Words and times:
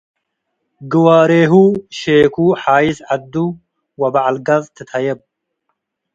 ግዋሬሁ፡ 0.91 1.53
ሼኩ፡ 1.99 2.37
ሓይስ-ዐዱ፡ 2.61 3.33
ወበዐል-ገጽ 4.01 4.63
ትትሀየብ። 4.75 5.19